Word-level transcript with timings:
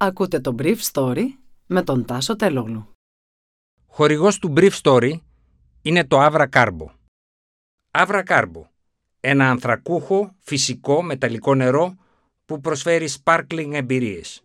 Ακούτε 0.00 0.40
το 0.40 0.54
Brief 0.58 0.76
Story 0.92 1.24
με 1.66 1.82
τον 1.82 2.04
Τάσο 2.04 2.36
Τελόγλου. 2.36 2.88
Χορηγός 3.86 4.38
του 4.38 4.52
Brief 4.56 4.70
Story 4.82 5.12
είναι 5.82 6.04
το 6.04 6.26
Avra 6.26 6.46
Carbo. 6.52 6.86
Avra 7.90 8.22
Carbo, 8.26 8.62
ένα 9.20 9.50
ανθρακούχο, 9.50 10.34
φυσικό, 10.38 11.02
μεταλλικό 11.02 11.54
νερό 11.54 11.94
που 12.44 12.60
προσφέρει 12.60 13.08
sparkling 13.24 13.70
εμπειρίες. 13.72 14.42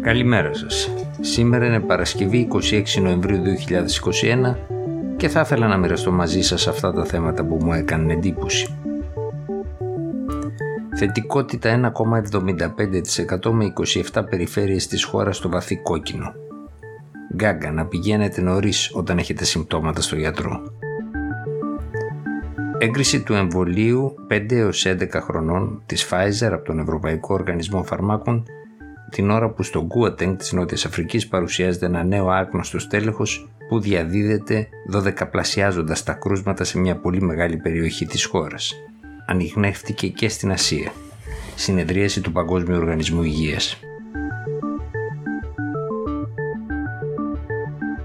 Καλημέρα 0.00 0.54
σας. 0.54 0.90
Σήμερα 1.20 1.66
είναι 1.66 1.80
Παρασκευή 1.80 2.48
26 2.52 2.82
Νοεμβρίου 3.00 3.42
2021 3.42 4.56
και 5.16 5.28
θα 5.28 5.40
ήθελα 5.40 5.66
να 5.66 5.76
μοιραστώ 5.76 6.12
μαζί 6.12 6.42
σας 6.42 6.66
αυτά 6.66 6.92
τα 6.92 7.04
θέματα 7.04 7.44
που 7.44 7.58
μου 7.62 7.72
έκαναν 7.72 8.10
εντύπωση. 8.10 8.75
Θετικότητα 10.98 11.92
1,75% 11.96 13.50
με 13.50 13.72
27 14.12 14.22
περιφέρειες 14.30 14.86
της 14.86 15.04
χώρας 15.04 15.36
στο 15.36 15.48
βαθύ 15.48 15.76
κόκκινο. 15.76 16.32
Γκάγκα 17.34 17.72
να 17.72 17.86
πηγαίνετε 17.86 18.40
νωρίς 18.40 18.90
όταν 18.94 19.18
έχετε 19.18 19.44
συμπτώματα 19.44 20.00
στο 20.00 20.16
γιατρό. 20.16 20.60
Έγκριση 22.78 23.22
του 23.22 23.34
εμβολίου 23.34 24.14
5 24.30 24.52
έως 24.52 24.86
11 24.86 25.08
χρονών 25.20 25.82
της 25.86 26.08
Pfizer 26.10 26.50
από 26.52 26.64
τον 26.64 26.78
Ευρωπαϊκό 26.78 27.34
Οργανισμό 27.34 27.82
Φαρμάκων 27.82 28.42
την 29.10 29.30
ώρα 29.30 29.50
που 29.50 29.62
στο 29.62 29.84
Γκουατέγκ 29.84 30.36
της 30.36 30.52
Νότιας 30.52 30.84
Αφρικής 30.84 31.28
παρουσιάζεται 31.28 31.86
ένα 31.86 32.04
νέο 32.04 32.28
άγνωστο 32.28 32.88
τέλεχος 32.88 33.48
που 33.68 33.80
διαδίδεται 33.80 34.68
δωδεκαπλασιάζοντας 34.88 36.02
τα 36.02 36.12
κρούσματα 36.12 36.64
σε 36.64 36.78
μια 36.78 36.96
πολύ 36.96 37.22
μεγάλη 37.22 37.56
περιοχή 37.56 38.06
της 38.06 38.24
χώρας 38.24 38.74
ανοιχνεύτηκε 39.26 40.08
και 40.08 40.28
στην 40.28 40.52
Ασία. 40.52 40.92
Συνεδρίαση 41.54 42.20
του 42.20 42.32
Παγκόσμιου 42.32 42.76
Οργανισμού 42.76 43.22
Υγείας. 43.22 43.80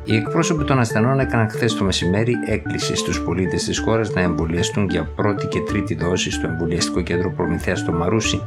Οι 0.03 0.15
εκπρόσωποι 0.15 0.63
των 0.63 0.79
ασθενών 0.79 1.19
έκαναν 1.19 1.49
χθες 1.49 1.73
το 1.73 1.83
μεσημέρι 1.83 2.33
έκκληση 2.45 2.95
στους 2.95 3.21
πολίτες 3.21 3.63
της 3.63 3.79
χώρας 3.79 4.13
να 4.13 4.21
εμβολιαστούν 4.21 4.89
για 4.89 5.03
πρώτη 5.15 5.47
και 5.47 5.59
τρίτη 5.59 5.95
δόση 5.95 6.31
στο 6.31 6.47
εμβολιαστικό 6.47 7.01
κέντρο 7.01 7.31
Προμηθέας 7.31 7.79
στο 7.79 7.91
Μαρούσι, 7.91 8.41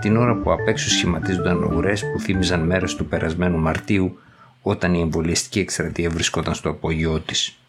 την 0.00 0.16
ώρα 0.16 0.34
που 0.34 0.52
απ' 0.52 0.68
έξω 0.68 0.88
σχηματίζονταν 0.88 1.62
ουρές 1.62 2.00
που 2.00 2.20
θύμιζαν 2.20 2.60
μέρες 2.60 2.94
του 2.94 3.06
περασμένου 3.06 3.58
Μαρτίου, 3.58 4.18
όταν 4.62 4.94
η 4.94 5.00
εμβολιαστική 5.00 5.58
εκστρατεία 5.58 6.10
βρισκόταν 6.10 6.54
στο 6.54 6.68
απόγειό 6.68 7.20
της. 7.20 7.61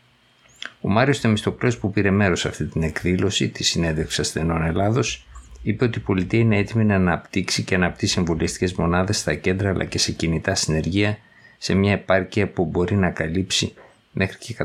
Ο 0.82 0.90
Μάριος 0.90 1.20
Θεμιστοκλέος, 1.20 1.78
που 1.78 1.92
πήρε 1.92 2.12
μέρος 2.12 2.40
σε 2.40 2.48
αυτή 2.48 2.66
την 2.66 2.84
εκδήλωση 2.84 3.50
της 3.50 3.68
Συνέντευξης 3.68 4.20
Ασθενών 4.20 4.64
Ελλάδος, 4.64 5.26
είπε 5.64 5.86
ότι 5.86 5.98
η 5.98 6.02
πολιτεία 6.02 6.40
είναι 6.40 6.58
έτοιμη 6.58 6.86
να 6.86 6.96
αναπτύξει 6.96 7.64
και 7.64 7.76
αναπτύσσει 7.76 8.20
εμβολιαστικές 8.20 8.74
μονάδες 8.74 9.18
στα 9.18 9.36
κέντρα 9.36 9.70
αλλά 9.70 9.86
και 9.86 9.98
σε 9.98 10.12
κινητά 10.12 10.56
συνεργεία 10.56 11.18
σε 11.58 11.74
μια 11.74 11.92
επάρκεια 11.92 12.48
που 12.48 12.66
μπορεί 12.66 12.96
να 12.96 13.10
καλύψει 13.10 13.74
μέχρι 14.12 14.38
και 14.38 14.56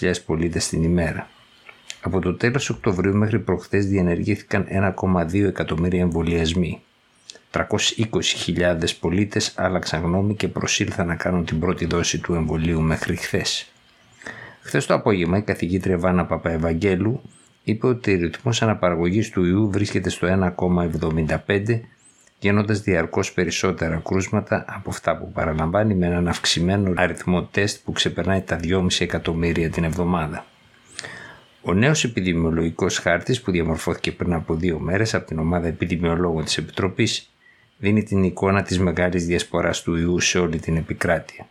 120.000 0.00 0.12
πολίτες 0.26 0.68
την 0.68 0.82
ημέρα. 0.82 1.28
Από 2.00 2.20
το 2.20 2.34
τέλος 2.34 2.70
Οκτωβρίου 2.70 3.16
μέχρι 3.16 3.38
προχθές 3.38 3.86
διενεργήθηκαν 3.86 4.66
1,2 4.96 5.34
εκατομμύρια 5.34 6.00
εμβολιασμοί. 6.00 6.82
320.000 7.52 8.96
πολίτες 9.00 9.52
άλλαξαν 9.56 10.02
γνώμη 10.02 10.34
και 10.34 10.48
προσήλθαν 10.48 11.06
να 11.06 11.14
κάνουν 11.14 11.44
την 11.44 11.60
πρώτη 11.60 11.84
δόση 11.86 12.18
του 12.18 12.34
εμβολίου 12.34 12.80
μέχρι 12.80 13.16
χθες. 13.16 13.72
Χθες 14.60 14.86
το 14.86 14.94
απόγευμα 14.94 15.38
η 15.38 15.42
καθηγήτρια 15.42 15.98
Βάνα 15.98 16.26
Παπαευαγγέλου 16.26 17.22
είπε 17.64 17.86
ότι 17.86 18.14
ο 18.14 18.18
ρυθμός 18.18 18.62
αναπαραγωγής 18.62 19.30
του 19.30 19.44
ιού 19.44 19.70
βρίσκεται 19.70 20.10
στο 20.10 20.54
1,75 21.46 21.80
γίνοντα 22.38 22.74
διαρκώς 22.74 23.32
περισσότερα 23.32 24.00
κρούσματα 24.04 24.64
από 24.68 24.90
αυτά 24.90 25.18
που 25.18 25.32
παραλαμβάνει 25.32 25.94
με 25.94 26.06
έναν 26.06 26.28
αυξημένο 26.28 26.92
αριθμό 26.96 27.42
τεστ 27.42 27.84
που 27.84 27.92
ξεπερνάει 27.92 28.40
τα 28.40 28.60
2,5 28.62 28.86
εκατομμύρια 28.98 29.70
την 29.70 29.84
εβδομάδα. 29.84 30.44
Ο 31.62 31.72
νέος 31.72 32.04
επιδημιολογικός 32.04 32.98
χάρτης 32.98 33.40
που 33.42 33.50
διαμορφώθηκε 33.50 34.12
πριν 34.12 34.32
από 34.32 34.54
δύο 34.54 34.78
μέρες 34.78 35.14
από 35.14 35.26
την 35.26 35.38
ομάδα 35.38 35.66
επιδημιολόγων 35.66 36.44
της 36.44 36.56
Επιτροπής 36.58 37.30
δίνει 37.78 38.02
την 38.02 38.22
εικόνα 38.22 38.62
της 38.62 38.78
μεγάλης 38.78 39.26
διασποράς 39.26 39.82
του 39.82 39.96
ιού 39.96 40.20
σε 40.20 40.38
όλη 40.38 40.58
την 40.58 40.76
επικράτεια. 40.76 41.46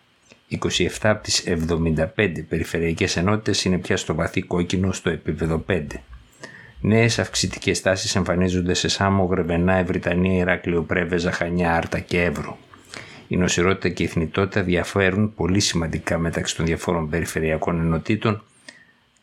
27 0.52 0.88
από 1.02 1.24
τις 1.24 1.44
75 1.48 2.06
περιφερειακές 2.50 3.18
ενότητες 3.18 3.66
είναι 3.66 3.78
πια 3.78 3.98
στο 3.98 4.16
βαθύ 4.16 4.42
κόκκινο 4.42 4.92
στο 4.92 5.10
επίπεδο 5.10 5.66
5. 5.68 5.82
Νέες 6.82 7.20
αυξητικές 7.20 7.82
τάσεις 7.82 8.16
εμφανίζονται 8.16 8.74
σε 8.74 8.88
Σάμο, 8.88 9.26
Γρεβενά, 9.26 9.74
Ευρυτανία, 9.74 10.38
Ηράκλειο, 10.38 10.82
Πρέβεζα, 10.82 11.32
Χανιά, 11.32 11.74
Άρτα 11.74 12.00
και 12.00 12.22
Εύρο. 12.22 12.58
Η 13.28 13.38
νοσηρότητα 13.38 13.90
και 13.90 14.04
η 14.04 14.06
εθνιτότητα 14.06 14.64
διαφέρουν 14.64 15.34
πολύ 15.34 15.60
σημαντικά 15.60 16.18
μεταξύ 16.18 16.56
των 16.56 16.66
διαφόρων 16.66 17.10
περιφερειακών 17.10 17.80
ενωτήτων 17.80 18.44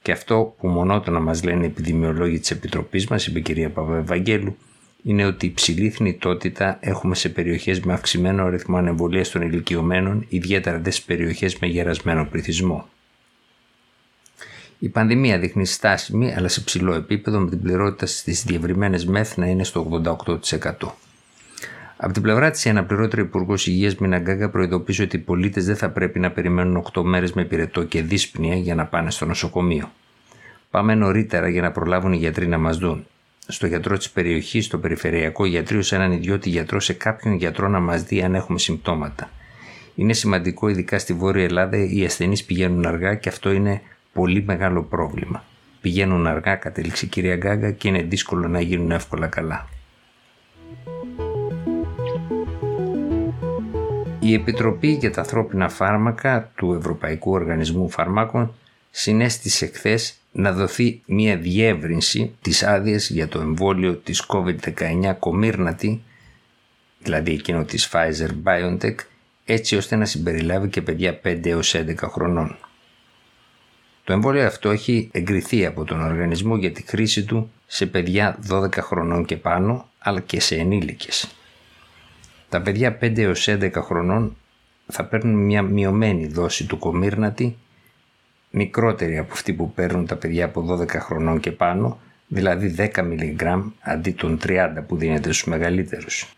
και 0.03 0.13
αυτό 0.13 0.55
που 0.59 0.69
μονότονα 0.69 1.21
μας 1.21 1.45
λένε 1.45 1.63
οι 1.63 1.67
επιδημιολόγοι 1.67 2.39
της 2.39 2.51
Επιτροπής 2.51 3.07
μας, 3.07 3.27
είπε 3.27 3.39
η 3.39 3.43
κυρία 3.43 3.71
Παπαευαγγέλου, 3.71 4.57
είναι 5.07 5.25
ότι 5.27 5.47
υψηλή 5.47 5.91
θνητότητα 5.91 6.79
έχουμε 6.81 7.15
σε 7.15 7.29
περιοχές 7.29 7.81
με 7.81 7.93
αυξημένο 7.93 8.45
αριθμό 8.45 8.77
ανεμβολίας 8.77 9.31
των 9.31 9.43
ηλικιωμένων, 9.43 10.27
ιδιαίτερα 10.29 10.79
δε 10.79 10.91
στι 10.91 11.03
περιοχές 11.07 11.59
με 11.59 11.67
γερασμένο 11.67 12.25
πληθυσμό. 12.25 12.89
Η 14.79 14.89
πανδημία 14.89 15.39
δείχνει 15.39 15.67
στάσιμη 15.67 16.35
αλλά 16.35 16.49
σε 16.49 16.61
ψηλό 16.61 16.95
επίπεδο 16.95 17.39
με 17.39 17.49
την 17.49 17.63
πληρότητα 17.63 18.07
στις 18.07 18.45
διευρυμένες 18.45 19.07
μεθ 19.07 19.37
να 19.37 19.47
είναι 19.47 19.65
στο 19.65 20.03
88%. 20.05 20.37
Από 21.97 22.13
την 22.13 22.23
πλευρά 22.23 22.51
της, 22.51 22.65
η 22.65 22.69
αναπληρώτρια 22.69 23.23
Υπουργός 23.23 23.67
Υγείας 23.67 23.97
Μιναγκάγκα 23.97 24.51
προειδοποίησε 24.51 25.03
ότι 25.03 25.17
οι 25.17 25.21
πολίτες 25.21 25.67
δεν 25.67 25.77
θα 25.77 25.91
πρέπει 25.91 26.19
να 26.19 26.31
περιμένουν 26.31 26.77
8 26.93 27.03
μέρες 27.03 27.33
με 27.33 27.45
πυρετό 27.45 27.85
και 27.85 28.03
δύσπνοια 28.03 28.57
για 28.57 28.75
να 28.75 28.85
πάνε 28.87 29.11
στο 29.11 29.27
νοσοκομείο. 29.27 29.91
Πάμε 30.71 30.95
νωρίτερα 30.95 31.49
για 31.49 31.63
να 31.63 31.71
προλάβουν 31.71 32.13
οι 32.13 32.17
γιατροί 32.17 32.47
να 32.47 32.59
μας 32.59 32.79
δουν 32.79 33.07
στο 33.47 33.67
γιατρό 33.67 33.97
της 33.97 34.11
περιοχής, 34.11 34.65
στο 34.65 34.79
περιφερειακό 34.79 35.45
γιατρίο, 35.45 35.83
σε 35.83 35.95
έναν 35.95 36.13
ιδιώτη 36.13 36.49
γιατρό, 36.49 36.81
σε 36.81 36.93
κάποιον 36.93 37.35
γιατρό 37.35 37.69
να 37.69 37.81
μας 37.81 38.03
δει 38.03 38.23
αν 38.23 38.35
έχουμε 38.35 38.59
συμπτώματα. 38.59 39.31
Είναι 39.95 40.13
σημαντικό, 40.13 40.69
ειδικά 40.69 40.99
στη 40.99 41.13
Βόρεια 41.13 41.45
Ελλάδα, 41.45 41.77
οι 41.77 42.05
ασθενείς 42.05 42.45
πηγαίνουν 42.45 42.87
αργά 42.87 43.15
και 43.15 43.29
αυτό 43.29 43.53
είναι 43.53 43.83
πολύ 44.13 44.43
μεγάλο 44.47 44.83
πρόβλημα. 44.83 45.45
Πηγαίνουν 45.81 46.27
αργά, 46.27 46.55
κατέληξε 46.55 47.05
η 47.05 47.09
κυρία 47.09 47.37
Γκάγκα, 47.37 47.71
και 47.71 47.89
είναι 47.89 48.03
δύσκολο 48.03 48.49
να 48.49 48.61
γίνουν 48.61 48.91
εύκολα 48.91 49.27
καλά. 49.27 49.69
Η 54.21 54.35
Επιτροπή 54.35 54.89
για 54.89 55.11
τα 55.11 55.21
Ανθρώπινα 55.21 55.69
Φάρμακα 55.69 56.53
του 56.57 56.73
Ευρωπαϊκού 56.73 57.31
Οργανισμού 57.31 57.89
Φαρμάκων 57.91 58.55
συνέστησε 58.91 59.67
χθες 59.67 60.15
να 60.39 60.53
δοθεί 60.53 61.03
μια 61.07 61.37
διεύρυνση 61.37 62.35
της 62.41 62.63
άδειας 62.63 63.11
για 63.11 63.29
το 63.29 63.41
εμβόλιο 63.41 63.95
της 63.95 64.25
COVID-19 64.29 65.15
κομύρνατη, 65.19 66.03
δηλαδή 66.99 67.33
εκείνο 67.33 67.65
της 67.65 67.91
Pfizer-BioNTech, 67.93 68.95
έτσι 69.45 69.77
ώστε 69.77 69.97
να 69.97 70.05
συμπεριλάβει 70.05 70.69
και 70.69 70.83
παιδιά 70.83 71.21
5 71.25 71.47
έως 71.47 71.75
11 71.75 71.95
χρονών. 71.97 72.57
Το 74.05 74.13
εμβόλιο 74.13 74.47
αυτό 74.47 74.71
έχει 74.71 75.09
εγκριθεί 75.13 75.67
από 75.67 75.85
τον 75.85 76.03
οργανισμό 76.03 76.57
για 76.57 76.73
τη 76.73 76.83
χρήση 76.83 77.25
του 77.25 77.51
σε 77.67 77.87
παιδιά 77.87 78.39
12 78.51 78.79
χρονών 78.79 79.25
και 79.25 79.37
πάνω, 79.37 79.89
αλλά 79.99 80.21
και 80.21 80.41
σε 80.41 80.57
ενήλικες. 80.57 81.29
Τα 82.49 82.63
παιδιά 82.63 82.99
5 83.01 83.19
έως 83.19 83.49
11 83.49 83.71
χρονών 83.75 84.37
θα 84.87 85.05
παίρνουν 85.05 85.45
μια 85.45 85.63
μειωμένη 85.63 86.27
δόση 86.27 86.67
του 86.67 86.79
κομύρνατη 86.79 87.57
μικρότερη 88.57 89.19
από 89.19 89.33
αυτή 89.33 89.53
που 89.53 89.73
παίρνουν 89.73 90.07
τα 90.07 90.17
παιδιά 90.17 90.45
από 90.45 90.79
12 90.81 90.89
χρονών 90.89 91.41
και 91.41 91.53
πάνω, 91.53 91.99
δηλαδή 92.27 92.75
10 92.95 93.03
μιλιγκράμμ 93.05 93.71
αντί 93.81 94.11
των 94.11 94.39
30 94.43 94.69
που 94.87 94.97
δίνεται 94.97 95.33
στους 95.33 95.47
μεγαλύτερους. 95.47 96.35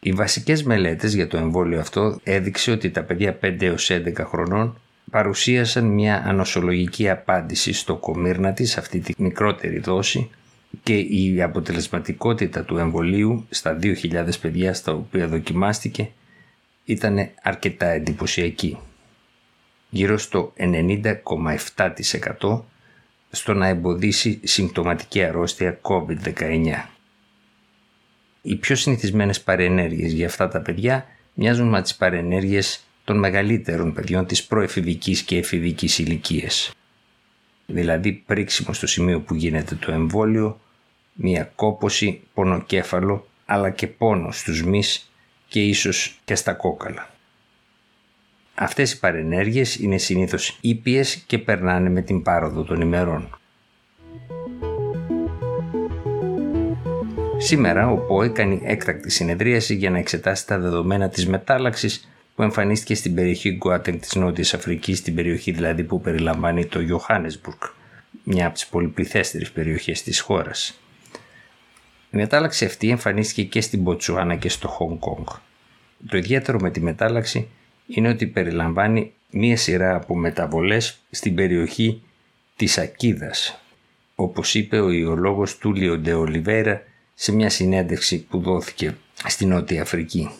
Οι 0.00 0.12
βασικές 0.12 0.62
μελέτες 0.62 1.14
για 1.14 1.26
το 1.26 1.36
εμβόλιο 1.36 1.80
αυτό 1.80 2.20
έδειξε 2.22 2.70
ότι 2.70 2.90
τα 2.90 3.02
παιδιά 3.02 3.38
5 3.42 3.62
έως 3.62 3.90
11 3.90 4.12
χρονών 4.24 4.80
παρουσίασαν 5.10 5.84
μια 5.84 6.22
ανοσολογική 6.26 7.10
απάντηση 7.10 7.72
στο 7.72 7.96
κομύρνα 7.96 8.52
της, 8.52 8.76
αυτή 8.76 8.98
τη 8.98 9.22
μικρότερη 9.22 9.78
δόση, 9.78 10.30
και 10.82 10.98
η 10.98 11.42
αποτελεσματικότητα 11.42 12.64
του 12.64 12.76
εμβολίου 12.76 13.46
στα 13.50 13.78
2.000 13.82 14.28
παιδιά 14.40 14.74
στα 14.74 14.92
οποία 14.92 15.28
δοκιμάστηκε 15.28 16.10
ήταν 16.84 17.28
αρκετά 17.42 17.86
εντυπωσιακή 17.86 18.78
γύρω 19.94 20.18
στο 20.18 20.52
90,7% 20.56 22.60
στο 23.30 23.54
να 23.54 23.66
εμποδίσει 23.66 24.40
συμπτωματική 24.42 25.22
αρρώστια 25.22 25.80
COVID-19. 25.82 26.86
Οι 28.42 28.56
πιο 28.56 28.76
συνηθισμένες 28.76 29.40
παρενέργειες 29.40 30.12
για 30.12 30.26
αυτά 30.26 30.48
τα 30.48 30.60
παιδιά 30.60 31.06
μοιάζουν 31.34 31.68
με 31.68 31.82
τις 31.82 31.94
παρενέργειες 31.94 32.84
των 33.04 33.18
μεγαλύτερων 33.18 33.92
παιδιών 33.92 34.26
της 34.26 34.44
προεφηβικής 34.44 35.22
και 35.22 35.36
εφηβικής 35.36 35.98
ηλικίας. 35.98 36.72
Δηλαδή 37.66 38.12
πρίξιμο 38.12 38.72
στο 38.72 38.86
σημείο 38.86 39.20
που 39.20 39.34
γίνεται 39.34 39.74
το 39.74 39.92
εμβόλιο, 39.92 40.60
μια 41.12 41.52
κόποση, 41.54 42.20
πονοκέφαλο, 42.34 43.26
αλλά 43.46 43.70
και 43.70 43.86
πόνο 43.86 44.32
στους 44.32 44.62
μυς 44.62 45.10
και 45.48 45.62
ίσως 45.62 46.20
και 46.24 46.34
στα 46.34 46.52
κόκαλα. 46.52 47.11
Αυτές 48.54 48.92
οι 48.92 48.98
παρενέργειες 48.98 49.76
είναι 49.76 49.98
συνήθως 49.98 50.58
ήπιες 50.60 51.14
και 51.26 51.38
περνάνε 51.38 51.90
με 51.90 52.02
την 52.02 52.22
πάροδο 52.22 52.62
των 52.62 52.80
ημερών. 52.80 53.38
Σήμερα 57.38 57.90
ο 57.90 57.96
ΠΟΕ 57.96 58.28
κάνει 58.28 58.60
έκτακτη 58.64 59.10
συνεδρίαση 59.10 59.74
για 59.74 59.90
να 59.90 59.98
εξετάσει 59.98 60.46
τα 60.46 60.58
δεδομένα 60.58 61.08
της 61.08 61.26
μετάλλαξης 61.26 62.08
που 62.34 62.42
εμφανίστηκε 62.42 62.94
στην 62.94 63.14
περιοχή 63.14 63.50
Γκουάτεγκ 63.50 64.00
της 64.00 64.14
Νότιας 64.14 64.54
Αφρικής, 64.54 64.98
στην 64.98 65.14
περιοχή 65.14 65.50
δηλαδή 65.50 65.84
που 65.84 66.00
περιλαμβάνει 66.00 66.66
το 66.66 66.80
Johannesburg, 66.80 67.70
μια 68.24 68.46
από 68.46 68.54
τις 68.54 68.66
πολυπληθέστερες 68.66 69.50
περιοχές 69.50 70.02
της 70.02 70.20
χώρας. 70.20 70.80
Η 72.10 72.16
μετάλλαξη 72.16 72.64
αυτή 72.64 72.88
εμφανίστηκε 72.88 73.42
και 73.42 73.60
στην 73.60 73.84
Ποτσουάνα 73.84 74.36
και 74.36 74.48
στο 74.48 74.68
Χονγκ 74.68 74.98
Κονγκ. 74.98 75.26
Το 76.08 76.16
ιδιαίτερο 76.16 76.58
με 76.60 76.70
τη 76.70 76.80
μετάλλαξη 76.80 77.48
είναι 77.86 78.08
ότι 78.08 78.26
περιλαμβάνει 78.26 79.12
μία 79.30 79.56
σειρά 79.56 79.94
από 79.94 80.16
μεταβολές 80.16 80.98
στην 81.10 81.34
περιοχή 81.34 82.02
της 82.56 82.78
Ακίδας, 82.78 83.60
όπως 84.14 84.54
είπε 84.54 84.80
ο 84.80 84.90
ιολόγος 84.90 85.58
Τούλιο 85.58 85.98
Ντεολιβέρα 85.98 86.82
σε 87.14 87.32
μια 87.32 87.50
συνέντευξη 87.50 88.24
που 88.24 88.38
δόθηκε 88.38 88.96
στη 89.26 89.46
Νότια 89.46 89.82
Αφρική. 89.82 90.30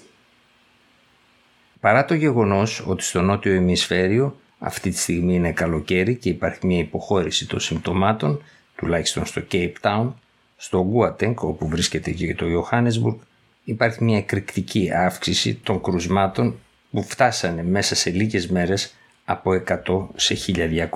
Παρά 1.80 2.04
το 2.04 2.14
γεγονός 2.14 2.84
ότι 2.86 3.02
στο 3.02 3.20
νότιο 3.20 3.54
ημισφαίριο 3.54 4.36
αυτή 4.58 4.90
τη 4.90 4.98
στιγμή 4.98 5.34
είναι 5.34 5.52
καλοκαίρι 5.52 6.16
και 6.16 6.28
υπάρχει 6.28 6.66
μια 6.66 6.78
υποχώρηση 6.78 7.46
των 7.46 7.60
συμπτωμάτων, 7.60 8.42
τουλάχιστον 8.76 9.26
στο 9.26 9.42
Cape 9.52 9.72
Town, 9.80 10.12
στο 10.56 10.84
Γκουατέγκ 10.84 11.42
όπου 11.42 11.68
βρίσκεται 11.68 12.10
και 12.10 12.34
το 12.34 12.46
Johannesburg, 12.46 13.16
υπάρχει 13.64 14.04
μια 14.04 14.16
εκρηκτική 14.16 14.90
αύξηση 14.94 15.54
των 15.54 15.82
κρουσμάτων 15.82 16.58
που 16.92 17.02
φτάσανε 17.02 17.62
μέσα 17.62 17.94
σε 17.94 18.10
λίγες 18.10 18.48
μέρες 18.48 18.94
από 19.24 19.50
100 19.52 20.08
σε 20.14 20.34
1200. 20.34 20.88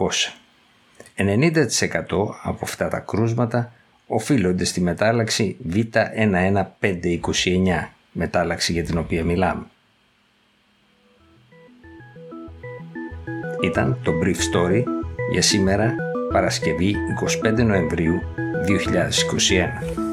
90% 1.16 1.54
από 2.42 2.58
αυτά 2.62 2.88
τα 2.88 2.98
κρούσματα 2.98 3.72
οφείλονται 4.06 4.64
στη 4.64 4.80
μετάλλαξη 4.80 5.56
Β11529, 5.72 5.82
μετάλλαξη 8.12 8.72
για 8.72 8.84
την 8.84 8.98
οποία 8.98 9.24
μιλάμε. 9.24 9.66
Ήταν 13.62 13.98
το 14.02 14.12
Brief 14.22 14.36
Story 14.36 14.82
για 15.32 15.42
σήμερα 15.42 15.94
Παρασκευή 16.32 16.94
25 17.44 17.64
Νοεμβρίου 17.64 18.20
2021. 18.66 20.05